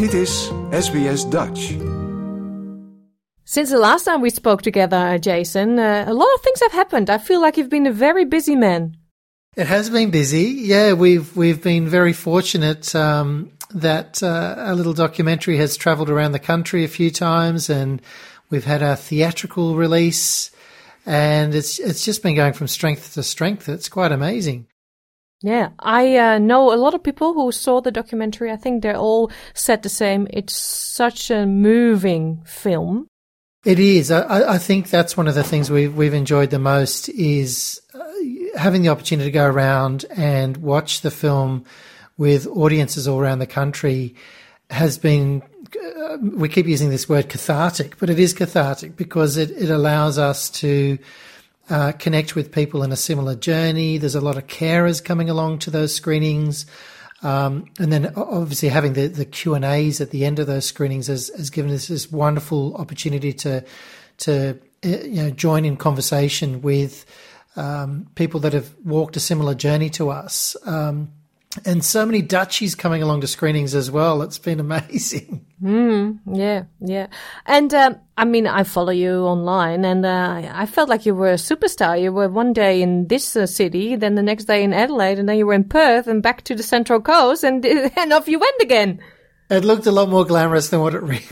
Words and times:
Dit 0.00 0.14
is 0.14 0.50
SBS 0.70 1.30
Dutch. 1.30 1.74
Since 3.44 3.70
the 3.70 3.78
last 3.78 4.04
time 4.04 4.22
we 4.22 4.30
spoke 4.30 4.62
together, 4.62 5.18
Jason, 5.18 5.78
uh, 5.78 6.04
a 6.08 6.14
lot 6.14 6.34
of 6.34 6.40
things 6.40 6.60
have 6.62 6.72
happened. 6.72 7.10
I 7.10 7.18
feel 7.18 7.42
like 7.42 7.58
you've 7.58 7.68
been 7.68 7.86
a 7.86 7.92
very 7.92 8.24
busy 8.24 8.56
man. 8.56 8.96
It 9.56 9.66
has 9.66 9.90
been 9.90 10.10
busy. 10.10 10.44
Yeah, 10.64 10.94
we've 10.94 11.36
we've 11.36 11.62
been 11.62 11.86
very 11.86 12.14
fortunate 12.14 12.94
um, 12.94 13.50
that 13.74 14.22
uh, 14.22 14.54
our 14.56 14.74
little 14.74 14.94
documentary 14.94 15.58
has 15.58 15.76
travelled 15.76 16.08
around 16.08 16.32
the 16.32 16.46
country 16.46 16.82
a 16.84 16.88
few 16.88 17.10
times, 17.10 17.68
and 17.68 18.00
we've 18.48 18.64
had 18.64 18.82
a 18.82 18.96
theatrical 18.96 19.76
release, 19.76 20.50
and 21.04 21.54
it's 21.54 21.78
it's 21.78 22.06
just 22.06 22.22
been 22.22 22.36
going 22.36 22.54
from 22.54 22.68
strength 22.68 23.12
to 23.14 23.22
strength. 23.22 23.68
It's 23.68 23.90
quite 23.90 24.12
amazing. 24.12 24.69
Yeah, 25.42 25.70
I 25.78 26.16
uh, 26.18 26.38
know 26.38 26.72
a 26.72 26.76
lot 26.76 26.94
of 26.94 27.02
people 27.02 27.32
who 27.32 27.50
saw 27.50 27.80
the 27.80 27.90
documentary. 27.90 28.50
I 28.50 28.56
think 28.56 28.82
they 28.82 28.92
all 28.92 29.30
said 29.54 29.82
the 29.82 29.88
same. 29.88 30.26
It's 30.30 30.54
such 30.54 31.30
a 31.30 31.46
moving 31.46 32.42
film. 32.44 33.06
It 33.64 33.78
is. 33.78 34.10
I, 34.10 34.54
I 34.54 34.58
think 34.58 34.90
that's 34.90 35.16
one 35.16 35.28
of 35.28 35.34
the 35.34 35.44
things 35.44 35.70
we've 35.70 35.94
we've 35.94 36.14
enjoyed 36.14 36.50
the 36.50 36.58
most 36.58 37.08
is 37.10 37.80
uh, 37.94 38.58
having 38.58 38.82
the 38.82 38.88
opportunity 38.88 39.30
to 39.30 39.34
go 39.34 39.46
around 39.46 40.04
and 40.10 40.58
watch 40.58 41.00
the 41.00 41.10
film 41.10 41.64
with 42.18 42.46
audiences 42.46 43.08
all 43.08 43.18
around 43.18 43.38
the 43.38 43.46
country 43.46 44.14
has 44.70 44.98
been. 44.98 45.42
Uh, 46.00 46.16
we 46.20 46.48
keep 46.48 46.66
using 46.66 46.90
this 46.90 47.08
word 47.08 47.28
cathartic, 47.28 47.98
but 47.98 48.10
it 48.10 48.18
is 48.18 48.34
cathartic 48.34 48.96
because 48.96 49.36
it, 49.36 49.50
it 49.52 49.70
allows 49.70 50.18
us 50.18 50.50
to 50.50 50.98
uh, 51.70 51.92
connect 51.92 52.34
with 52.34 52.52
people 52.52 52.82
in 52.82 52.92
a 52.92 52.96
similar 52.96 53.34
journey. 53.34 53.96
There's 53.96 54.16
a 54.16 54.20
lot 54.20 54.36
of 54.36 54.46
carers 54.46 55.02
coming 55.02 55.30
along 55.30 55.60
to 55.60 55.70
those 55.70 55.94
screenings. 55.94 56.66
Um, 57.22 57.66
and 57.78 57.92
then 57.92 58.12
obviously 58.16 58.70
having 58.70 58.94
the, 58.94 59.06
the 59.06 59.24
Q 59.24 59.54
and 59.54 59.64
A's 59.64 60.00
at 60.00 60.10
the 60.10 60.24
end 60.24 60.38
of 60.38 60.46
those 60.46 60.64
screenings 60.64 61.06
has, 61.06 61.30
has 61.36 61.50
given 61.50 61.70
us 61.70 61.86
this 61.86 62.10
wonderful 62.10 62.74
opportunity 62.76 63.32
to, 63.34 63.64
to, 64.18 64.58
uh, 64.84 64.88
you 64.88 65.22
know, 65.22 65.30
join 65.30 65.64
in 65.64 65.76
conversation 65.76 66.62
with, 66.62 67.04
um, 67.56 68.06
people 68.14 68.40
that 68.40 68.52
have 68.52 68.74
walked 68.84 69.16
a 69.16 69.20
similar 69.20 69.54
journey 69.54 69.90
to 69.90 70.10
us. 70.10 70.56
Um, 70.64 71.12
and 71.64 71.84
so 71.84 72.06
many 72.06 72.22
Dutchies 72.22 72.76
coming 72.76 73.02
along 73.02 73.22
to 73.22 73.26
screenings 73.26 73.74
as 73.74 73.90
well. 73.90 74.22
It's 74.22 74.38
been 74.38 74.60
amazing. 74.68 75.44
Mm, 75.62 76.20
yeah, 76.32 76.64
yeah. 76.80 77.08
And 77.46 77.72
um, 77.74 77.96
I 78.16 78.24
mean, 78.24 78.46
I 78.46 78.62
follow 78.62 78.92
you 78.92 79.24
online, 79.24 79.84
and 79.84 80.06
uh, 80.06 80.50
I 80.52 80.66
felt 80.66 80.88
like 80.88 81.04
you 81.06 81.14
were 81.14 81.32
a 81.32 81.34
superstar. 81.34 82.00
You 82.00 82.12
were 82.12 82.28
one 82.28 82.52
day 82.52 82.82
in 82.82 83.08
this 83.08 83.36
uh, 83.36 83.46
city, 83.46 83.96
then 83.96 84.14
the 84.14 84.22
next 84.22 84.44
day 84.44 84.62
in 84.62 84.72
Adelaide, 84.72 85.18
and 85.18 85.28
then 85.28 85.38
you 85.38 85.46
were 85.46 85.54
in 85.54 85.64
Perth, 85.64 86.06
and 86.06 86.22
back 86.22 86.44
to 86.44 86.54
the 86.54 86.62
Central 86.62 87.00
Coast, 87.00 87.44
and 87.44 87.64
and 87.96 88.12
off 88.12 88.28
you 88.28 88.38
went 88.38 88.60
again. 88.60 89.00
It 89.50 89.64
looked 89.64 89.86
a 89.86 89.90
lot 89.90 90.08
more 90.08 90.24
glamorous 90.24 90.68
than 90.68 90.80
what 90.80 90.94
it 90.94 91.02
really 91.02 91.28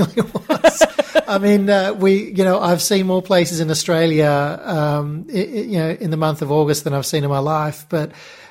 was. 0.48 0.82
I 1.28 1.38
mean, 1.38 1.70
uh, 1.70 1.92
we, 1.92 2.32
you 2.32 2.42
know, 2.42 2.58
I've 2.58 2.82
seen 2.82 3.06
more 3.06 3.22
places 3.22 3.60
in 3.60 3.70
Australia, 3.70 4.60
um, 4.64 5.26
it, 5.28 5.66
you 5.66 5.78
know, 5.78 5.90
in 5.90 6.10
the 6.10 6.16
month 6.16 6.42
of 6.42 6.50
August 6.50 6.82
than 6.82 6.94
I've 6.94 7.06
seen 7.06 7.22
in 7.22 7.30
my 7.30 7.38
life, 7.38 7.86
but 7.88 8.10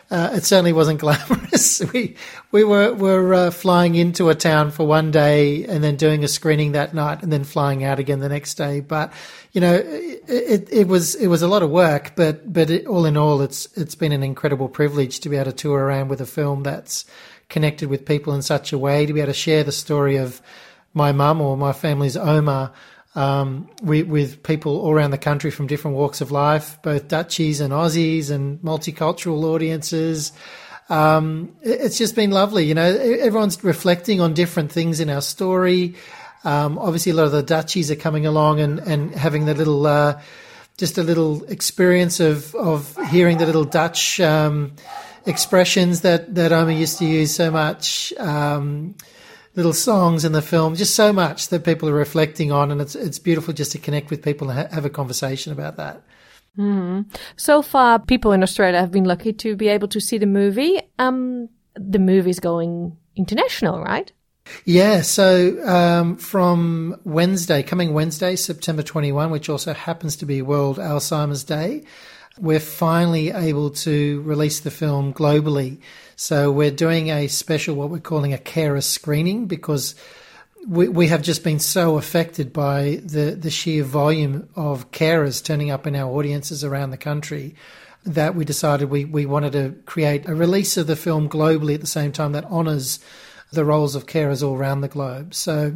uh, 0.09 0.30
it 0.33 0.45
certainly 0.45 0.72
wasn't 0.72 1.02
glamorous. 1.02 1.81
we 1.94 2.16
we 2.52 2.63
were 2.63 2.94
were 2.94 3.33
uh, 3.33 3.52
flying 3.52 3.95
into 3.95 4.30
a 4.30 4.36
town 4.36 4.72
for 4.72 4.88
one 4.88 5.11
day 5.11 5.66
and 5.66 5.83
then 5.83 5.97
doing 5.97 6.23
a 6.23 6.27
screening 6.27 6.72
that 6.72 6.94
night 6.94 7.23
and 7.23 7.31
then 7.31 7.44
flying 7.44 7.83
out 7.83 7.99
again 7.99 8.19
the 8.19 8.30
next 8.30 8.55
day. 8.55 8.80
But 8.80 9.11
you 9.52 9.59
know, 9.59 9.73
it, 9.73 10.23
it, 10.27 10.69
it 10.72 10.88
was 10.88 11.16
it 11.16 11.27
was 11.27 11.41
a 11.41 11.47
lot 11.47 11.61
of 11.61 11.69
work. 11.69 12.14
But 12.16 12.52
but 12.52 12.69
it, 12.69 12.88
all 12.88 13.05
in 13.05 13.17
all, 13.17 13.41
it's 13.41 13.67
it's 13.77 13.95
been 13.95 14.14
an 14.14 14.23
incredible 14.23 14.69
privilege 14.69 15.19
to 15.22 15.30
be 15.30 15.36
able 15.36 15.52
to 15.52 15.58
tour 15.58 15.80
around 15.80 16.08
with 16.08 16.21
a 16.21 16.25
film 16.25 16.64
that's 16.64 17.05
connected 17.49 17.89
with 17.89 18.05
people 18.05 18.33
in 18.33 18.42
such 18.42 18.71
a 18.71 18.77
way 18.77 19.05
to 19.05 19.14
be 19.14 19.19
able 19.19 19.33
to 19.33 19.38
share 19.38 19.64
the 19.64 19.71
story 19.71 20.16
of 20.17 20.42
my 20.94 21.11
mum 21.11 21.42
or 21.42 21.58
my 21.58 21.73
family's 21.73 22.16
Oma 22.16 22.71
um, 23.16 23.70
we, 23.81 24.04
with 24.04 24.43
people 24.43 24.80
all 24.80 24.92
around 24.92 25.11
the 25.11 25.17
country 25.17 25.52
from 25.52 25.67
different 25.67 25.98
walks 25.98 26.21
of 26.21 26.31
life, 26.31 26.80
both 26.83 27.08
Dutchies 27.08 27.61
and 27.61 27.73
Aussies 27.73 28.30
and 28.30 28.59
multicultural 28.61 29.43
audiences. 29.43 30.31
Um, 30.89 31.55
it's 31.61 31.98
just 31.98 32.15
been 32.15 32.31
lovely. 32.31 32.65
You 32.65 32.76
know, 32.76 32.86
everyone's 32.86 33.64
reflecting 33.64 34.21
on 34.21 34.33
different 34.33 34.71
things 34.71 34.99
in 34.99 35.09
our 35.09 35.21
story. 35.21 35.95
Um, 36.43 36.77
obviously, 36.77 37.11
a 37.11 37.15
lot 37.15 37.26
of 37.26 37.31
the 37.31 37.43
Dutchies 37.43 37.92
are 37.92 37.95
coming 37.95 38.26
along 38.26 38.59
and, 38.59 38.80
and 38.80 39.14
having 39.14 39.45
the 39.45 39.54
little, 39.54 39.86
uh, 39.86 40.21
just 40.77 40.98
a 40.98 41.04
little 41.04 41.43
experience 41.45 42.20
of, 42.20 42.54
of 42.55 42.95
hearing 43.10 43.37
the 43.37 43.45
little 43.45 43.65
Dutch 43.65 44.20
um, 44.20 44.73
expressions 45.26 46.02
that, 46.02 46.36
that 46.36 46.52
Oma 46.52 46.71
used 46.71 46.99
to 46.99 47.05
use 47.05 47.33
so 47.33 47.52
much. 47.52 48.14
Little 49.57 49.73
songs 49.73 50.23
in 50.23 50.31
the 50.31 50.41
film, 50.41 50.75
just 50.75 50.95
so 50.95 51.11
much 51.11 51.49
that 51.49 51.65
people 51.65 51.89
are 51.89 51.93
reflecting 51.93 52.51
on, 52.51 52.71
and 52.71 52.79
it's 52.79 52.95
it's 52.95 53.19
beautiful 53.19 53.53
just 53.53 53.73
to 53.73 53.79
connect 53.79 54.09
with 54.09 54.23
people 54.23 54.49
and 54.49 54.59
ha- 54.59 54.73
have 54.73 54.85
a 54.85 54.89
conversation 54.89 55.51
about 55.51 55.75
that. 55.75 56.03
Mm. 56.57 57.05
So 57.35 57.61
far, 57.61 57.99
people 57.99 58.31
in 58.31 58.43
Australia 58.43 58.79
have 58.79 58.91
been 58.91 59.03
lucky 59.03 59.33
to 59.33 59.55
be 59.55 59.67
able 59.67 59.89
to 59.89 59.99
see 59.99 60.17
the 60.17 60.25
movie. 60.25 60.79
Um, 60.97 61.49
the 61.75 61.99
movie's 61.99 62.39
going 62.39 62.95
international, 63.15 63.81
right? 63.81 64.11
Yeah, 64.65 65.01
so 65.01 65.61
um, 65.67 66.17
from 66.17 66.99
Wednesday, 67.03 67.63
coming 67.63 67.93
Wednesday, 67.93 68.35
September 68.35 68.83
21, 68.83 69.29
which 69.29 69.49
also 69.49 69.73
happens 69.73 70.15
to 70.17 70.25
be 70.25 70.41
World 70.41 70.77
Alzheimer's 70.77 71.43
Day, 71.43 71.83
we're 72.39 72.59
finally 72.59 73.31
able 73.31 73.71
to 73.71 74.21
release 74.21 74.59
the 74.59 74.71
film 74.71 75.14
globally. 75.14 75.80
So 76.15 76.52
we're 76.52 76.71
doing 76.71 77.09
a 77.09 77.27
special, 77.27 77.75
what 77.75 77.89
we're 77.89 77.99
calling 77.99 78.33
a 78.33 78.37
carer 78.37 78.81
screening, 78.81 79.45
because 79.45 79.95
we, 80.67 80.87
we 80.87 81.08
have 81.08 81.21
just 81.21 81.43
been 81.43 81.59
so 81.59 81.98
affected 81.98 82.52
by 82.52 83.02
the, 83.03 83.31
the 83.31 83.49
sheer 83.49 83.83
volume 83.83 84.49
of 84.55 84.92
carers 84.92 85.43
turning 85.43 85.71
up 85.71 85.87
in 85.87 85.95
our 85.95 86.11
audiences 86.11 86.64
around 86.64 86.92
the 86.92 86.98
country 86.98 87.55
that 88.05 88.36
we 88.36 88.45
decided 88.45 88.89
we, 88.89 89.05
we 89.05 89.25
wanted 89.25 89.52
to 89.54 89.75
create 89.86 90.27
a 90.27 90.36
release 90.36 90.77
of 90.77 90.87
the 90.87 90.95
film 90.95 91.30
globally 91.30 91.75
at 91.75 91.81
the 91.81 91.87
same 91.87 92.11
time 92.11 92.31
that 92.31 92.45
honours 92.45 92.99
the 93.52 93.65
roles 93.65 93.95
of 93.95 94.05
carers 94.05 94.45
all 94.45 94.55
around 94.55 94.81
the 94.81 94.87
globe. 94.87 95.33
So 95.33 95.73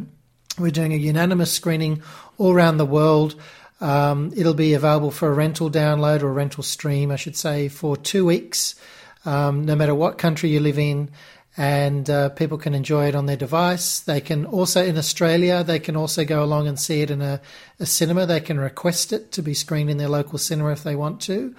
we're 0.58 0.70
doing 0.70 0.92
a 0.92 0.96
unanimous 0.96 1.52
screening 1.52 2.02
all 2.38 2.52
around 2.52 2.76
the 2.76 2.86
world. 2.86 3.34
Um, 3.82 4.32
it'll 4.36 4.54
be 4.54 4.74
available 4.74 5.10
for 5.10 5.28
a 5.28 5.34
rental 5.34 5.68
download 5.68 6.22
or 6.22 6.28
a 6.28 6.32
rental 6.32 6.62
stream, 6.62 7.10
I 7.10 7.16
should 7.16 7.36
say, 7.36 7.68
for 7.68 7.96
two 7.96 8.24
weeks, 8.24 8.76
um, 9.24 9.64
no 9.64 9.74
matter 9.74 9.92
what 9.94 10.18
country 10.18 10.50
you 10.50 10.60
live 10.60 10.78
in. 10.78 11.10
And 11.56 12.08
uh, 12.08 12.28
people 12.30 12.58
can 12.58 12.74
enjoy 12.74 13.08
it 13.08 13.16
on 13.16 13.26
their 13.26 13.36
device. 13.36 13.98
They 14.00 14.20
can 14.20 14.46
also, 14.46 14.82
in 14.82 14.96
Australia, 14.96 15.64
they 15.64 15.80
can 15.80 15.96
also 15.96 16.24
go 16.24 16.44
along 16.44 16.68
and 16.68 16.78
see 16.78 17.02
it 17.02 17.10
in 17.10 17.20
a, 17.20 17.40
a 17.80 17.84
cinema. 17.84 18.24
They 18.24 18.40
can 18.40 18.58
request 18.58 19.12
it 19.12 19.32
to 19.32 19.42
be 19.42 19.52
screened 19.52 19.90
in 19.90 19.98
their 19.98 20.08
local 20.08 20.38
cinema 20.38 20.70
if 20.70 20.84
they 20.84 20.94
want 20.94 21.20
to. 21.22 21.54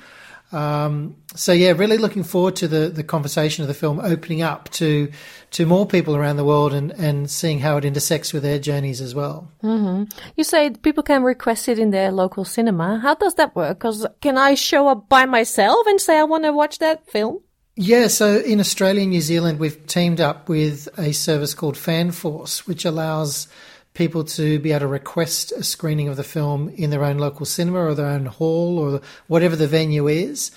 Um, 0.54 1.16
so 1.36 1.52
yeah, 1.52 1.72
really 1.72 1.98
looking 1.98 2.24
forward 2.24 2.56
to 2.58 2.68
the, 2.68 2.90
the 2.90 3.04
conversation 3.04 3.64
of 3.64 3.68
the 3.68 3.74
film 3.74 4.00
opening 4.00 4.42
up 4.42 4.70
to 4.72 5.12
to 5.52 5.66
more 5.66 5.86
people 5.86 6.16
around 6.16 6.38
the 6.38 6.46
world 6.46 6.74
and, 6.74 6.92
and 6.92 7.30
seeing 7.30 7.60
how 7.60 7.78
it 7.78 7.86
intersects 7.86 8.34
with 8.34 8.44
their 8.44 8.60
journeys 8.60 9.02
as 9.02 9.14
well. 9.14 9.52
Mm-hmm. 9.64 10.04
You 10.36 10.44
say 10.44 10.72
people 10.72 11.04
can 11.04 11.24
request 11.24 11.68
it 11.68 11.80
in 11.80 11.92
their 11.92 12.12
local 12.12 12.46
cinema. 12.46 13.00
How 13.00 13.16
does 13.16 13.36
that 13.36 13.56
work? 13.56 13.80
Because 13.80 14.06
can 14.22 14.38
I 14.38 14.56
show 14.56 14.88
up 14.88 15.10
by 15.10 15.26
myself 15.26 15.86
and 15.88 16.00
say 16.00 16.18
I 16.18 16.24
want 16.24 16.44
to 16.44 16.54
watch 16.54 16.80
that 16.80 17.08
film? 17.08 17.40
Yeah, 17.76 18.08
so 18.08 18.38
in 18.38 18.60
Australia 18.60 19.02
and 19.02 19.10
New 19.10 19.22
Zealand, 19.22 19.58
we've 19.60 19.88
teamed 19.88 20.22
up 20.22 20.48
with 20.48 20.88
a 21.00 21.12
service 21.12 21.56
called 21.56 21.76
FanForce, 21.76 22.68
which 22.68 22.86
allows 22.86 23.48
people 23.94 24.24
to 24.24 24.60
be 24.60 24.72
able 24.72 24.82
to 24.82 24.88
request 24.88 25.52
a 25.52 25.64
screening 25.64 26.08
of 26.08 26.18
the 26.18 26.24
film 26.24 26.70
in 26.70 26.90
their 26.90 27.04
own 27.04 27.18
local 27.18 27.46
cinema 27.46 27.80
or 27.80 27.96
their 27.96 28.08
own 28.08 28.26
hall 28.26 28.80
or 28.80 29.02
whatever 29.28 29.56
the 29.56 29.68
venue 29.68 30.08
is. 30.08 30.52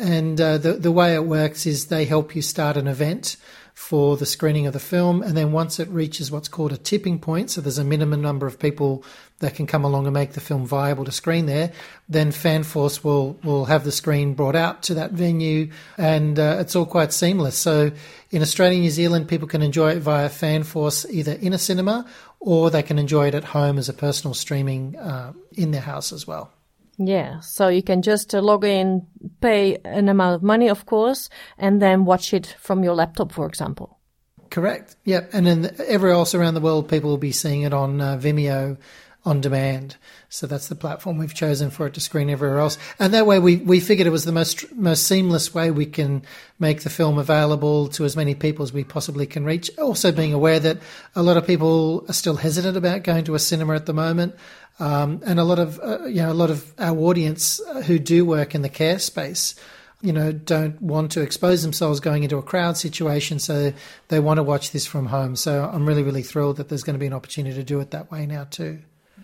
And 0.00 0.40
uh, 0.40 0.58
the 0.58 0.74
the 0.74 0.92
way 0.92 1.14
it 1.14 1.24
works 1.24 1.66
is 1.66 1.86
they 1.86 2.04
help 2.04 2.36
you 2.36 2.42
start 2.42 2.76
an 2.76 2.86
event 2.86 3.36
for 3.78 4.16
the 4.16 4.26
screening 4.26 4.66
of 4.66 4.72
the 4.72 4.80
film, 4.80 5.22
and 5.22 5.36
then 5.36 5.52
once 5.52 5.78
it 5.78 5.88
reaches 5.88 6.32
what's 6.32 6.48
called 6.48 6.72
a 6.72 6.76
tipping 6.76 7.16
point, 7.16 7.48
so 7.48 7.60
there's 7.60 7.78
a 7.78 7.84
minimum 7.84 8.20
number 8.20 8.44
of 8.44 8.58
people 8.58 9.04
that 9.38 9.54
can 9.54 9.68
come 9.68 9.84
along 9.84 10.04
and 10.04 10.12
make 10.12 10.32
the 10.32 10.40
film 10.40 10.66
viable 10.66 11.04
to 11.04 11.12
screen 11.12 11.46
there, 11.46 11.72
then 12.08 12.32
FanForce 12.32 13.04
will 13.04 13.38
will 13.44 13.66
have 13.66 13.84
the 13.84 13.92
screen 13.92 14.34
brought 14.34 14.56
out 14.56 14.82
to 14.82 14.94
that 14.94 15.12
venue, 15.12 15.70
and 15.96 16.40
uh, 16.40 16.56
it's 16.58 16.74
all 16.74 16.86
quite 16.86 17.12
seamless. 17.12 17.56
So 17.56 17.92
in 18.32 18.42
Australia 18.42 18.74
and 18.74 18.82
New 18.82 18.90
Zealand, 18.90 19.28
people 19.28 19.46
can 19.46 19.62
enjoy 19.62 19.92
it 19.92 20.00
via 20.00 20.28
FanForce 20.28 21.08
either 21.08 21.32
in 21.34 21.52
a 21.52 21.58
cinema 21.58 22.04
or 22.40 22.70
they 22.70 22.82
can 22.82 22.98
enjoy 22.98 23.28
it 23.28 23.34
at 23.34 23.44
home 23.44 23.78
as 23.78 23.88
a 23.88 23.94
personal 23.94 24.34
streaming 24.34 24.96
uh, 24.96 25.32
in 25.52 25.70
their 25.70 25.80
house 25.80 26.12
as 26.12 26.26
well. 26.26 26.50
Yeah, 26.98 27.40
so 27.40 27.68
you 27.68 27.82
can 27.82 28.02
just 28.02 28.34
uh, 28.34 28.40
log 28.40 28.64
in, 28.64 29.06
pay 29.40 29.78
an 29.84 30.08
amount 30.08 30.34
of 30.34 30.42
money, 30.42 30.68
of 30.68 30.84
course, 30.84 31.30
and 31.56 31.80
then 31.80 32.04
watch 32.04 32.34
it 32.34 32.56
from 32.58 32.82
your 32.82 32.94
laptop, 32.94 33.30
for 33.30 33.46
example. 33.46 33.98
Correct. 34.50 34.96
Yep. 35.04 35.30
And 35.32 35.46
then 35.46 35.76
everywhere 35.86 36.16
else 36.16 36.34
around 36.34 36.54
the 36.54 36.60
world, 36.60 36.88
people 36.88 37.10
will 37.10 37.18
be 37.18 37.32
seeing 37.32 37.62
it 37.62 37.72
on 37.72 38.00
uh, 38.00 38.16
Vimeo 38.16 38.78
on 39.28 39.40
demand. 39.40 39.96
So 40.30 40.46
that's 40.46 40.68
the 40.68 40.74
platform 40.74 41.18
we've 41.18 41.34
chosen 41.34 41.70
for 41.70 41.86
it 41.86 41.94
to 41.94 42.00
screen 42.00 42.30
everywhere 42.30 42.58
else. 42.58 42.78
And 42.98 43.12
that 43.14 43.26
way 43.26 43.38
we, 43.38 43.56
we 43.56 43.78
figured 43.78 44.06
it 44.06 44.10
was 44.10 44.24
the 44.24 44.32
most, 44.32 44.74
most 44.74 45.06
seamless 45.06 45.54
way 45.54 45.70
we 45.70 45.86
can 45.86 46.22
make 46.58 46.82
the 46.82 46.90
film 46.90 47.18
available 47.18 47.88
to 47.88 48.04
as 48.04 48.16
many 48.16 48.34
people 48.34 48.62
as 48.62 48.72
we 48.72 48.84
possibly 48.84 49.26
can 49.26 49.44
reach. 49.44 49.70
Also 49.78 50.12
being 50.12 50.32
aware 50.32 50.58
that 50.60 50.78
a 51.14 51.22
lot 51.22 51.36
of 51.36 51.46
people 51.46 52.04
are 52.08 52.14
still 52.14 52.36
hesitant 52.36 52.76
about 52.76 53.04
going 53.04 53.24
to 53.24 53.34
a 53.34 53.38
cinema 53.38 53.74
at 53.74 53.86
the 53.86 53.94
moment. 53.94 54.34
Um, 54.80 55.20
and 55.26 55.38
a 55.38 55.44
lot 55.44 55.58
of, 55.58 55.78
uh, 55.80 56.04
you 56.06 56.22
know, 56.22 56.30
a 56.30 56.34
lot 56.34 56.50
of 56.50 56.72
our 56.78 56.96
audience 56.96 57.60
who 57.84 57.98
do 57.98 58.24
work 58.24 58.54
in 58.54 58.62
the 58.62 58.68
care 58.68 58.98
space, 58.98 59.54
you 60.00 60.12
know, 60.12 60.30
don't 60.30 60.80
want 60.80 61.10
to 61.12 61.20
expose 61.20 61.62
themselves 61.62 61.98
going 61.98 62.22
into 62.22 62.38
a 62.38 62.42
crowd 62.42 62.76
situation, 62.76 63.40
so 63.40 63.72
they 64.06 64.20
want 64.20 64.38
to 64.38 64.44
watch 64.44 64.70
this 64.70 64.86
from 64.86 65.06
home. 65.06 65.34
So 65.34 65.68
I'm 65.72 65.84
really, 65.84 66.04
really 66.04 66.22
thrilled 66.22 66.58
that 66.58 66.68
there's 66.68 66.84
going 66.84 66.94
to 66.94 67.00
be 67.00 67.06
an 67.06 67.12
opportunity 67.12 67.56
to 67.56 67.64
do 67.64 67.80
it 67.80 67.90
that 67.90 68.10
way 68.10 68.24
now 68.24 68.44
too. 68.44 68.78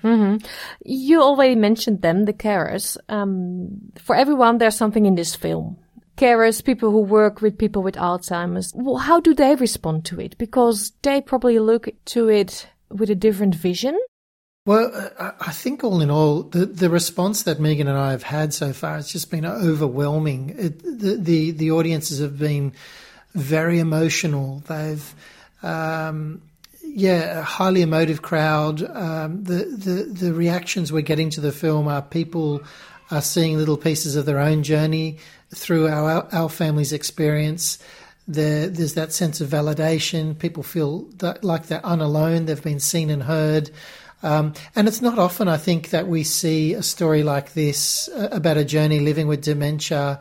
Mm-hmm. 0.05 0.45
You 0.85 1.23
already 1.23 1.55
mentioned 1.55 2.03
them, 2.03 2.27
the 2.27 2.33
carers. 2.35 2.97
Um, 3.09 3.93
for 3.97 4.15
everyone, 4.15 4.59
there's 4.59 4.77
something 4.77 5.07
in 5.07 5.15
this 5.15 5.35
film. 5.35 5.79
Carers, 6.17 6.63
people 6.63 6.91
who 6.91 7.01
work 7.01 7.41
with 7.41 7.59
people 7.59 7.83
with 7.83 7.97
Alzheimer's, 7.97 8.73
well, 8.77 8.99
how 8.99 9.19
do 9.19 9.35
they 9.35 9.55
respond 9.55 10.05
to 10.05 10.21
it? 10.21 10.37
Because 10.39 10.93
they 11.03 11.21
probably 11.21 11.59
look 11.59 11.89
to 12.07 12.29
it 12.29 12.69
with 12.91 13.11
a 13.11 13.15
different 13.15 13.55
vision. 13.55 13.99
Well, 14.67 15.11
I 15.19 15.53
think 15.53 15.85
all 15.85 16.01
in 16.01 16.11
all, 16.11 16.45
the, 16.45 16.65
the 16.65 16.89
response 16.89 17.43
that 17.43 17.61
Megan 17.61 17.89
and 17.89 17.99
I 17.99 18.13
have 18.13 18.23
had 18.23 18.55
so 18.55 18.73
far 18.73 18.95
has 18.97 19.13
just 19.13 19.31
been 19.31 19.45
overwhelming. 19.45 20.55
It, 20.57 20.83
the, 20.83 21.17
the, 21.17 21.51
the 21.51 21.71
audiences 21.73 22.21
have 22.21 22.39
been 22.39 22.73
very 23.35 23.79
emotional. 23.79 24.63
They've, 24.67 25.15
um, 25.63 26.41
yeah, 26.97 27.41
a 27.41 27.43
highly 27.43 27.83
emotive 27.83 28.23
crowd. 28.23 28.81
Um, 28.83 29.43
the, 29.43 29.65
the 29.65 30.27
the 30.27 30.33
reactions 30.33 30.93
we're 30.93 31.03
getting 31.03 31.29
to 31.31 31.41
the 31.41 31.51
film 31.51 31.89
are 31.89 32.01
people 32.01 32.63
are 33.11 33.21
seeing 33.21 33.57
little 33.57 33.77
pieces 33.77 34.15
of 34.15 34.27
their 34.27 34.39
own 34.39 34.63
journey 34.63 35.19
through 35.53 35.89
our 35.89 36.29
our 36.33 36.49
family's 36.49 36.93
experience. 36.93 37.81
There, 38.29 38.69
there's 38.69 38.95
that 38.95 39.13
sense 39.13 39.41
of 39.41 39.51
validation. 39.51 40.39
People 40.39 40.63
feel 40.63 41.03
that, 41.19 41.43
like 41.45 41.67
they're 41.67 41.81
unalone. 41.81 42.47
They've 42.47 42.63
been 42.63 42.81
seen 42.81 43.11
and 43.11 43.25
heard. 43.25 43.71
Um, 44.23 44.55
and 44.75 44.89
it's 44.89 45.03
not 45.03 45.19
often, 45.19 45.49
I 45.49 45.59
think, 45.59 45.91
that 45.91 46.07
we 46.07 46.23
see 46.23 46.73
a 46.73 46.83
story 46.83 47.23
like 47.23 47.53
this 47.53 48.09
uh, 48.09 48.29
about 48.33 48.57
a 48.57 48.65
journey 48.65 49.01
living 49.01 49.27
with 49.27 49.43
dementia 49.43 50.21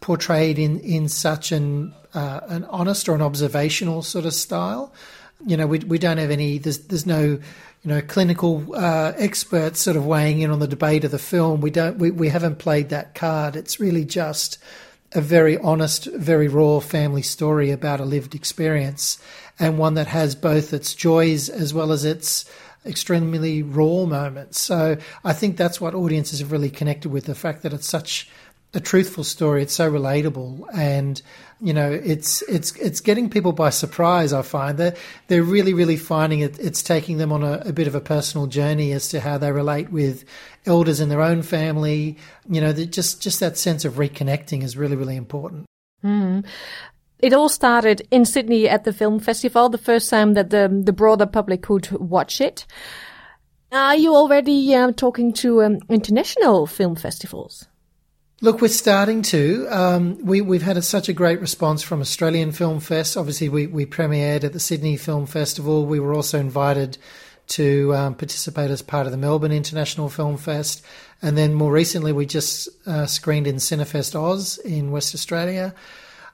portrayed 0.00 0.58
in, 0.58 0.80
in 0.80 1.08
such 1.08 1.52
an, 1.52 1.92
uh, 2.14 2.40
an 2.48 2.64
honest 2.70 3.08
or 3.08 3.14
an 3.14 3.20
observational 3.20 4.00
sort 4.00 4.24
of 4.24 4.32
style. 4.32 4.94
You 5.46 5.56
know, 5.56 5.66
we, 5.66 5.78
we 5.80 5.98
don't 5.98 6.18
have 6.18 6.30
any, 6.30 6.58
there's, 6.58 6.78
there's 6.78 7.06
no, 7.06 7.22
you 7.22 7.40
know, 7.84 8.00
clinical 8.00 8.74
uh, 8.74 9.12
experts 9.16 9.80
sort 9.80 9.96
of 9.96 10.06
weighing 10.06 10.40
in 10.40 10.50
on 10.50 10.60
the 10.60 10.68
debate 10.68 11.04
of 11.04 11.10
the 11.10 11.18
film. 11.18 11.60
We 11.60 11.70
don't, 11.70 11.98
we, 11.98 12.10
we 12.10 12.28
haven't 12.28 12.58
played 12.58 12.90
that 12.90 13.14
card. 13.14 13.56
It's 13.56 13.80
really 13.80 14.04
just 14.04 14.58
a 15.14 15.20
very 15.20 15.58
honest, 15.58 16.06
very 16.06 16.48
raw 16.48 16.80
family 16.80 17.22
story 17.22 17.70
about 17.70 18.00
a 18.00 18.04
lived 18.04 18.34
experience 18.34 19.22
and 19.58 19.78
one 19.78 19.94
that 19.94 20.06
has 20.06 20.34
both 20.34 20.72
its 20.72 20.94
joys 20.94 21.48
as 21.48 21.74
well 21.74 21.92
as 21.92 22.04
its 22.04 22.44
extremely 22.86 23.62
raw 23.62 24.04
moments. 24.04 24.60
So 24.60 24.96
I 25.24 25.32
think 25.32 25.56
that's 25.56 25.80
what 25.80 25.94
audiences 25.94 26.40
have 26.40 26.52
really 26.52 26.70
connected 26.70 27.10
with 27.10 27.26
the 27.26 27.34
fact 27.34 27.62
that 27.62 27.72
it's 27.72 27.88
such 27.88 28.28
a 28.74 28.80
truthful 28.80 29.24
story. 29.24 29.62
It's 29.62 29.74
so 29.74 29.90
relatable, 29.90 30.64
and 30.72 31.20
you 31.60 31.72
know, 31.72 31.90
it's 31.92 32.42
it's 32.42 32.74
it's 32.76 33.00
getting 33.00 33.28
people 33.28 33.52
by 33.52 33.70
surprise. 33.70 34.32
I 34.32 34.42
find 34.42 34.78
that 34.78 34.96
they're 35.28 35.42
really 35.42 35.74
really 35.74 35.96
finding 35.96 36.40
it. 36.40 36.58
It's 36.58 36.82
taking 36.82 37.18
them 37.18 37.32
on 37.32 37.42
a, 37.42 37.62
a, 37.66 37.72
bit 37.72 37.86
of 37.86 37.94
a 37.94 38.00
personal 38.00 38.46
journey 38.46 38.92
as 38.92 39.08
to 39.08 39.20
how 39.20 39.38
they 39.38 39.52
relate 39.52 39.90
with 39.90 40.24
elders 40.64 41.00
in 41.00 41.08
their 41.08 41.20
own 41.20 41.42
family. 41.42 42.16
You 42.48 42.60
know, 42.60 42.72
just 42.72 43.22
just 43.22 43.40
that 43.40 43.58
sense 43.58 43.84
of 43.84 43.94
reconnecting 43.94 44.62
is 44.62 44.76
really 44.76 44.96
really 44.96 45.16
important. 45.16 45.66
Mm. 46.02 46.44
It 47.18 47.32
all 47.32 47.48
started 47.48 48.02
in 48.10 48.24
Sydney 48.24 48.68
at 48.68 48.82
the 48.82 48.92
film 48.92 49.20
festival, 49.20 49.68
the 49.68 49.78
first 49.78 50.10
time 50.10 50.34
that 50.34 50.50
the, 50.50 50.68
the 50.84 50.92
broader 50.92 51.24
public 51.24 51.62
could 51.62 51.88
watch 51.92 52.40
it. 52.40 52.66
Are 53.70 53.94
you 53.94 54.12
already 54.12 54.74
uh, 54.74 54.90
talking 54.90 55.32
to 55.34 55.62
um, 55.62 55.78
international 55.88 56.66
film 56.66 56.96
festivals? 56.96 57.68
Look, 58.42 58.60
we're 58.60 58.66
starting 58.66 59.22
to. 59.22 59.68
Um, 59.70 60.18
we, 60.18 60.40
we've 60.40 60.62
had 60.62 60.76
a, 60.76 60.82
such 60.82 61.08
a 61.08 61.12
great 61.12 61.40
response 61.40 61.80
from 61.80 62.00
Australian 62.00 62.50
Film 62.50 62.80
Fest. 62.80 63.16
Obviously, 63.16 63.48
we, 63.48 63.68
we 63.68 63.86
premiered 63.86 64.42
at 64.42 64.52
the 64.52 64.58
Sydney 64.58 64.96
Film 64.96 65.26
Festival. 65.26 65.86
We 65.86 66.00
were 66.00 66.12
also 66.12 66.40
invited 66.40 66.98
to 67.46 67.94
um, 67.94 68.16
participate 68.16 68.72
as 68.72 68.82
part 68.82 69.06
of 69.06 69.12
the 69.12 69.16
Melbourne 69.16 69.52
International 69.52 70.08
Film 70.08 70.38
Fest. 70.38 70.84
And 71.22 71.38
then 71.38 71.54
more 71.54 71.70
recently, 71.70 72.10
we 72.10 72.26
just 72.26 72.68
uh, 72.84 73.06
screened 73.06 73.46
in 73.46 73.56
Cinefest 73.56 74.20
Oz 74.20 74.58
in 74.58 74.90
West 74.90 75.14
Australia. 75.14 75.72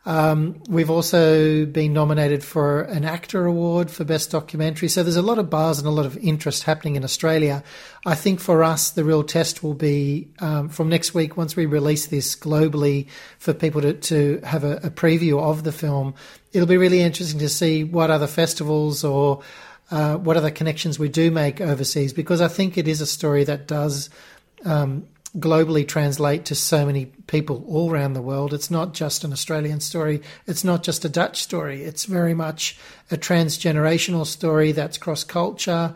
Um, 0.06 0.62
we've 0.68 0.90
also 0.90 1.66
been 1.66 1.92
nominated 1.92 2.42
for 2.42 2.82
an 2.82 3.02
AACTA 3.02 3.46
award 3.46 3.90
for 3.90 4.04
best 4.04 4.30
documentary. 4.30 4.88
So 4.88 5.02
there's 5.02 5.16
a 5.16 5.22
lot 5.22 5.38
of 5.38 5.50
bars 5.50 5.78
and 5.78 5.86
a 5.86 5.90
lot 5.90 6.06
of 6.06 6.16
interest 6.18 6.62
happening 6.62 6.96
in 6.96 7.04
Australia. 7.04 7.62
I 8.06 8.14
think 8.14 8.40
for 8.40 8.64
us, 8.64 8.90
the 8.90 9.04
real 9.04 9.22
test 9.22 9.62
will 9.62 9.74
be 9.74 10.28
um, 10.38 10.70
from 10.70 10.88
next 10.88 11.12
week 11.12 11.36
once 11.36 11.56
we 11.56 11.66
release 11.66 12.06
this 12.06 12.36
globally 12.36 13.08
for 13.38 13.52
people 13.52 13.82
to, 13.82 13.92
to 13.92 14.40
have 14.44 14.64
a, 14.64 14.76
a, 14.76 14.90
preview 14.90 15.40
of 15.42 15.64
the 15.64 15.72
film. 15.72 16.14
It'll 16.52 16.68
be 16.68 16.78
really 16.78 17.02
interesting 17.02 17.40
to 17.40 17.48
see 17.48 17.84
what 17.84 18.10
other 18.10 18.26
festivals 18.26 19.04
or 19.04 19.42
uh, 19.90 20.16
what 20.16 20.36
other 20.36 20.50
connections 20.50 20.98
we 20.98 21.08
do 21.08 21.30
make 21.30 21.60
overseas 21.60 22.12
because 22.12 22.40
I 22.40 22.48
think 22.48 22.78
it 22.78 22.88
is 22.88 23.00
a 23.00 23.06
story 23.06 23.44
that 23.44 23.66
does. 23.66 24.10
Um, 24.64 25.06
globally 25.38 25.86
translate 25.86 26.44
to 26.46 26.54
so 26.54 26.84
many 26.86 27.06
people 27.26 27.64
all 27.66 27.90
around 27.90 28.14
the 28.14 28.22
world. 28.22 28.52
It's 28.52 28.70
not 28.70 28.94
just 28.94 29.24
an 29.24 29.32
Australian 29.32 29.80
story. 29.80 30.22
It's 30.46 30.64
not 30.64 30.82
just 30.82 31.04
a 31.04 31.08
Dutch 31.08 31.42
story. 31.42 31.82
It's 31.82 32.04
very 32.04 32.34
much 32.34 32.78
a 33.10 33.16
transgenerational 33.16 34.26
story 34.26 34.72
that's 34.72 34.98
cross 34.98 35.24
culture. 35.24 35.94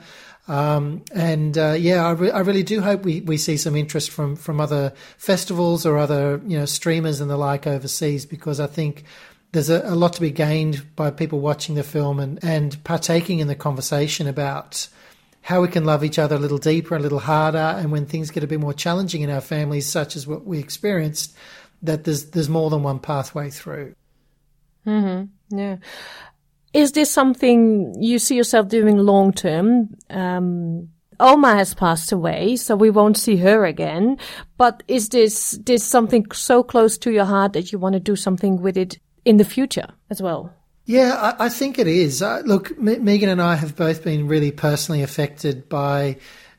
Um, 0.49 1.05
and 1.15 1.57
uh, 1.57 1.77
yeah, 1.79 2.05
I, 2.05 2.11
re- 2.13 2.31
I, 2.31 2.41
really 2.41 2.65
do 2.65 2.81
hope 2.81 3.05
we, 3.05 3.21
we 3.21 3.37
see 3.37 3.57
some 3.57 3.77
interest 3.77 4.11
from, 4.11 4.35
from 4.35 4.61
other 4.61 4.93
festivals 5.17 5.87
or 5.87 5.99
other 5.99 6.41
you 6.45 6.59
know 6.59 6.65
streamers 6.65 7.21
and 7.21 7.31
the 7.31 7.37
like 7.37 7.69
overseas 7.69 8.27
because 8.27 8.59
I 8.59 8.67
think 8.67 9.05
there's 9.53 9.71
a, 9.71 9.83
a 9.85 9.95
lot 9.95 10.15
to 10.15 10.21
be 10.21 10.33
gained 10.33 10.85
by 10.97 11.13
people 11.13 11.39
watching 11.39 11.77
the 11.77 11.85
film 11.85 12.19
and, 12.19 12.43
and 12.43 12.83
partaking 12.83 13.39
in 13.39 13.47
the 13.47 13.55
conversation 13.55 14.27
about 14.27 14.89
how 15.43 15.61
we 15.61 15.69
can 15.69 15.85
love 15.85 16.05
each 16.05 16.19
other 16.19 16.37
a 16.37 16.39
little 16.39 16.59
deeper, 16.59 16.97
a 16.97 17.01
little 17.01 17.19
harder, 17.19 17.59
and 17.59 17.91
when 17.91 18.07
things 18.07 18.31
get 18.31 18.45
a 18.45 18.47
bit 18.47 18.61
more 18.61 18.73
challenging 18.73 19.23
in 19.23 19.31
our 19.31 19.41
families, 19.41 19.87
such 19.87 20.17
as 20.17 20.27
what 20.27 20.47
we 20.47 20.59
experienced, 20.59 21.37
that 21.83 22.05
there's 22.05 22.31
there's 22.31 22.49
more 22.49 22.71
than 22.71 22.83
one 22.83 23.01
pathway 23.01 23.51
through. 23.51 23.95
Mm-hmm. 24.87 25.59
Yeah. 25.59 25.77
Is 26.73 26.93
this 26.93 27.11
something 27.11 28.01
you 28.01 28.19
see 28.19 28.37
yourself 28.37 28.69
doing 28.69 28.97
long 28.99 29.33
term? 29.33 29.95
Um, 30.09 30.89
Oma 31.21 31.57
has 31.57 31.75
passed 31.75 32.13
away, 32.13 32.57
so 32.57 32.75
we 32.75 32.91
won't 32.91 33.19
see 33.19 33.37
her 33.37 33.65
again. 33.65 34.19
But 34.57 34.83
is 34.89 35.09
this 35.09 35.59
this 35.65 35.85
something 35.85 36.31
so 36.33 36.63
close 36.63 36.97
to 36.99 37.13
your 37.13 37.25
heart 37.25 37.53
that 37.53 37.73
you 37.73 37.79
want 37.79 37.95
to 37.95 38.01
do 38.01 38.17
something 38.17 38.63
with 38.63 38.77
it 38.77 38.99
in 39.25 39.37
the 39.37 39.45
future 39.45 39.89
as 40.09 40.23
well? 40.23 40.53
Yeah, 40.85 41.35
I, 41.39 41.47
I 41.47 41.49
think 41.49 41.79
it 41.79 41.87
is. 41.87 42.23
Uh, 42.23 42.43
look, 42.45 42.71
M- 42.73 43.05
Megan 43.05 43.29
and 43.29 43.41
I 43.41 43.55
have 43.57 43.77
both 43.77 44.03
been 44.03 44.27
really 44.27 44.51
personally 44.51 45.03
affected 45.03 45.69
by 45.69 46.17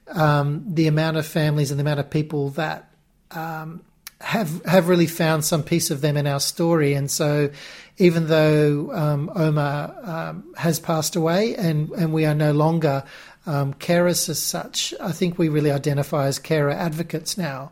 um, 0.07 0.63
the 0.67 0.87
amount 0.87 1.17
of 1.17 1.25
families 1.25 1.71
and 1.71 1.79
the 1.79 1.83
amount 1.83 1.99
of 1.99 2.09
people 2.09 2.49
that 2.51 2.89
um, 3.31 3.81
have 4.21 4.63
have 4.65 4.87
really 4.87 5.07
found 5.07 5.43
some 5.43 5.63
piece 5.63 5.91
of 5.91 6.01
them 6.01 6.15
in 6.15 6.27
our 6.27 6.39
story. 6.39 6.93
And 6.93 7.11
so, 7.11 7.49
even 7.97 8.27
though 8.27 8.91
um, 8.93 9.29
Oma 9.35 9.95
um, 10.03 10.53
has 10.55 10.79
passed 10.79 11.15
away 11.15 11.55
and 11.55 11.89
and 11.91 12.13
we 12.13 12.25
are 12.25 12.35
no 12.35 12.53
longer 12.53 13.03
um, 13.45 13.73
carers 13.73 14.29
as 14.29 14.39
such, 14.41 14.93
I 15.01 15.11
think 15.11 15.37
we 15.37 15.49
really 15.49 15.71
identify 15.71 16.27
as 16.27 16.39
carer 16.39 16.71
advocates 16.71 17.37
now. 17.37 17.71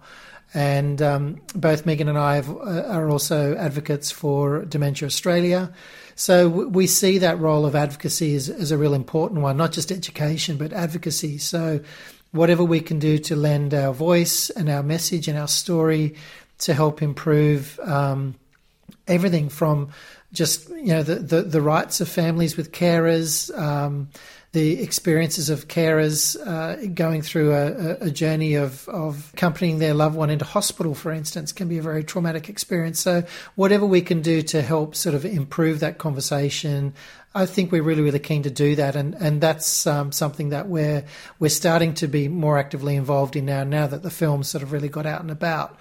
And 0.53 1.01
um, 1.01 1.41
both 1.55 1.86
Megan 1.86 2.10
and 2.10 2.17
I 2.17 2.36
have, 2.36 2.50
uh, 2.50 2.84
are 2.88 3.10
also 3.10 3.55
advocates 3.55 4.12
for 4.12 4.65
Dementia 4.65 5.05
Australia. 5.05 5.72
So 6.15 6.50
we 6.50 6.88
see 6.88 7.17
that 7.20 7.39
role 7.39 7.65
of 7.65 7.75
advocacy 7.75 8.36
as, 8.36 8.50
as 8.50 8.72
a 8.72 8.77
real 8.77 8.93
important 8.93 9.41
one, 9.41 9.58
not 9.58 9.72
just 9.72 9.91
education, 9.91 10.58
but 10.58 10.74
advocacy. 10.74 11.38
So 11.38 11.79
whatever 12.31 12.63
we 12.63 12.79
can 12.79 13.00
do 13.00 13.17
to 13.17 13.36
lend 13.36 13.74
our 13.74 13.93
voice 13.93 14.50
and 14.50 14.70
our 14.70 14.84
message 14.84 15.27
and 15.27 15.38
our 15.38 15.48
story 15.48 16.15
to 16.60 16.74
help 16.74 17.01
improve 17.01 17.79
um, 17.84 18.36
everything 19.08 19.50
from 19.50 19.89
just 20.34 20.70
you 20.70 20.88
know 20.88 21.03
the, 21.03 21.15
the, 21.15 21.41
the, 21.41 21.62
rights 21.62 22.00
of 22.00 22.08
families 22.08 22.55
with 22.55 22.72
carers, 22.72 23.55
um, 23.58 24.08
the 24.53 24.81
experiences 24.81 25.50
of 25.50 25.70
carers 25.70 26.36
uh, 26.46 26.75
going 26.93 27.22
through 27.22 27.53
a, 27.53 28.08
a, 28.08 28.12
journey 28.12 28.55
of, 28.55 28.88
of 28.89 29.31
accompanying 29.34 29.79
their 29.79 29.93
loved 29.93 30.15
one 30.15 30.29
into 30.29 30.43
hospital, 30.43 30.93
for 30.93 31.12
instance, 31.12 31.53
can 31.53 31.70
be 31.70 31.77
a 31.77 31.81
very 31.81 32.03
traumatic 32.03 32.50
experience. 32.50 33.00
So, 33.00 33.24
whatever 33.55 33.86
we 33.86 34.01
can 34.01 34.22
do 34.22 34.41
to 34.41 34.62
help 34.62 34.96
sort 34.96 35.15
of 35.15 35.24
improve 35.24 35.79
that 35.79 36.00
conversation, 36.00 36.93
I 37.34 37.46
think 37.46 37.72
we're 37.72 37.84
really, 37.84 38.01
really 38.01 38.20
keen 38.20 38.43
to 38.43 38.51
do 38.51 38.75
that, 38.75 38.98
and 38.98 39.15
and 39.15 39.39
that's 39.39 39.88
um, 39.88 40.12
something 40.12 40.50
that 40.50 40.67
we're 40.67 41.05
we're 41.39 41.50
starting 41.50 41.93
to 41.96 42.08
be 42.08 42.27
more 42.27 42.58
actively 42.58 42.98
involved 42.98 43.38
in 43.38 43.46
now. 43.46 43.63
Now 43.63 43.88
that 43.88 44.03
the 44.03 44.12
film 44.12 44.43
sort 44.43 44.63
of 44.63 44.74
really 44.74 44.89
got 44.89 45.05
out 45.05 45.22
and 45.22 45.31
about. 45.31 45.77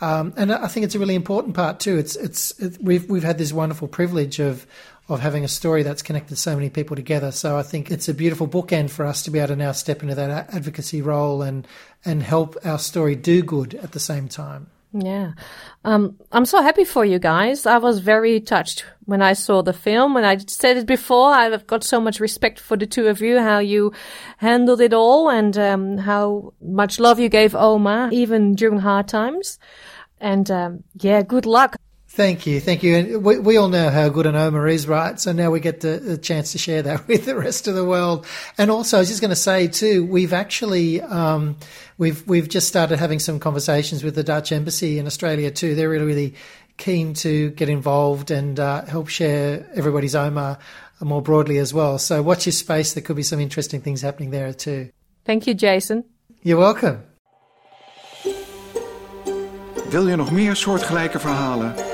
Um, 0.00 0.34
and 0.36 0.52
I 0.52 0.66
think 0.66 0.84
it's 0.84 0.96
a 0.96 0.98
really 0.98 1.14
important 1.14 1.54
part 1.54 1.78
too. 1.78 1.98
It's 1.98 2.16
it's 2.16 2.58
it, 2.58 2.78
we've 2.80 3.08
we've 3.08 3.22
had 3.22 3.38
this 3.38 3.52
wonderful 3.52 3.86
privilege 3.86 4.38
of 4.40 4.66
of 5.08 5.20
having 5.20 5.44
a 5.44 5.48
story 5.48 5.82
that's 5.82 6.02
connected 6.02 6.36
so 6.36 6.54
many 6.54 6.70
people 6.70 6.96
together. 6.96 7.30
So 7.30 7.58
I 7.58 7.62
think 7.62 7.90
it's 7.90 8.08
a 8.08 8.14
beautiful 8.14 8.48
bookend 8.48 8.90
for 8.90 9.04
us 9.04 9.22
to 9.24 9.30
be 9.30 9.38
able 9.38 9.48
to 9.48 9.56
now 9.56 9.72
step 9.72 10.02
into 10.02 10.14
that 10.14 10.54
advocacy 10.54 11.02
role 11.02 11.42
and 11.42 11.66
and 12.04 12.22
help 12.22 12.56
our 12.64 12.78
story 12.78 13.14
do 13.14 13.42
good 13.42 13.74
at 13.74 13.92
the 13.92 14.00
same 14.00 14.28
time. 14.28 14.68
Yeah. 14.96 15.32
Um, 15.84 16.16
I'm 16.30 16.44
so 16.44 16.62
happy 16.62 16.84
for 16.84 17.04
you 17.04 17.18
guys. 17.18 17.66
I 17.66 17.78
was 17.78 17.98
very 17.98 18.40
touched 18.40 18.84
when 19.06 19.22
I 19.22 19.32
saw 19.32 19.60
the 19.60 19.72
film. 19.72 20.14
When 20.14 20.24
I 20.24 20.36
said 20.36 20.76
it 20.76 20.86
before, 20.86 21.34
I've 21.34 21.66
got 21.66 21.82
so 21.82 22.00
much 22.00 22.20
respect 22.20 22.60
for 22.60 22.76
the 22.76 22.86
two 22.86 23.08
of 23.08 23.20
you, 23.20 23.40
how 23.40 23.58
you 23.58 23.92
handled 24.36 24.80
it 24.80 24.94
all 24.94 25.28
and 25.28 25.58
um, 25.58 25.98
how 25.98 26.52
much 26.62 27.00
love 27.00 27.18
you 27.18 27.28
gave 27.28 27.56
Oma, 27.56 28.08
even 28.12 28.54
during 28.54 28.78
hard 28.78 29.08
times. 29.08 29.58
And 30.20 30.48
um, 30.48 30.84
yeah, 31.00 31.22
good 31.22 31.44
luck. 31.44 31.76
Thank 32.14 32.46
you, 32.46 32.60
thank 32.60 32.84
you. 32.84 32.94
And 32.94 33.24
we, 33.24 33.40
we 33.40 33.56
all 33.56 33.66
know 33.66 33.90
how 33.90 34.08
good 34.08 34.26
an 34.26 34.36
Oma 34.36 34.66
is, 34.66 34.86
right? 34.86 35.18
So 35.18 35.32
now 35.32 35.50
we 35.50 35.58
get 35.58 35.80
the, 35.80 35.98
the 35.98 36.16
chance 36.16 36.52
to 36.52 36.58
share 36.58 36.80
that 36.80 37.08
with 37.08 37.26
the 37.26 37.34
rest 37.34 37.66
of 37.66 37.74
the 37.74 37.84
world. 37.84 38.24
And 38.56 38.70
also, 38.70 38.98
I 38.98 39.00
was 39.00 39.08
just 39.08 39.20
going 39.20 39.30
to 39.30 39.36
say 39.36 39.66
too, 39.66 40.06
we've 40.06 40.32
actually 40.32 41.02
um, 41.02 41.56
we've 41.98 42.24
we've 42.28 42.48
just 42.48 42.68
started 42.68 43.00
having 43.00 43.18
some 43.18 43.40
conversations 43.40 44.04
with 44.04 44.14
the 44.14 44.22
Dutch 44.22 44.52
embassy 44.52 45.00
in 45.00 45.06
Australia 45.06 45.50
too. 45.50 45.74
They're 45.74 45.88
really 45.88 46.04
really 46.04 46.34
keen 46.76 47.14
to 47.14 47.50
get 47.50 47.68
involved 47.68 48.30
and 48.30 48.60
uh, 48.60 48.84
help 48.84 49.08
share 49.08 49.68
everybody's 49.74 50.14
Oma 50.14 50.60
more 51.00 51.20
broadly 51.20 51.58
as 51.58 51.74
well. 51.74 51.98
So 51.98 52.22
watch 52.22 52.46
your 52.46 52.52
space. 52.52 52.94
There 52.94 53.02
could 53.02 53.16
be 53.16 53.24
some 53.24 53.40
interesting 53.40 53.80
things 53.80 54.02
happening 54.02 54.30
there 54.30 54.52
too. 54.52 54.90
Thank 55.24 55.48
you, 55.48 55.54
Jason. 55.54 56.04
You're 56.42 56.58
welcome. 56.58 57.02
Wil 59.90 60.08
je 60.08 60.16
nog 60.16 60.32
meer 60.32 60.56
soortgelijke 60.56 61.18
verhalen? 61.18 61.93